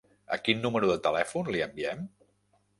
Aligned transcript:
A 0.37 0.39
quin 0.47 0.63
número 0.63 0.89
de 0.93 0.95
telèfon 1.09 1.53
li 1.57 1.63
enviem? 1.69 2.05